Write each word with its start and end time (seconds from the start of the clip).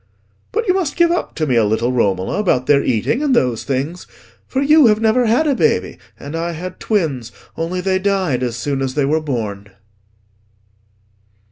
"But 0.51 0.67
you 0.67 0.73
must 0.73 0.95
give 0.95 1.11
up 1.11 1.35
to 1.35 1.45
me 1.45 1.55
a 1.55 1.63
little, 1.63 1.91
Romola, 1.91 2.39
about 2.39 2.65
their 2.65 2.83
eating, 2.83 3.21
and 3.21 3.35
those 3.35 3.63
things. 3.63 4.07
For 4.47 4.59
you 4.59 4.87
have 4.87 4.99
never 4.99 5.27
had 5.27 5.45
a 5.45 5.53
baby, 5.53 5.99
and 6.19 6.35
I 6.35 6.53
had 6.53 6.79
twins, 6.79 7.31
only 7.55 7.81
they 7.81 7.99
died 7.99 8.41
as 8.41 8.55
soon 8.55 8.81
as 8.81 8.95
they 8.95 9.05
were 9.05 9.21
born." 9.21 9.69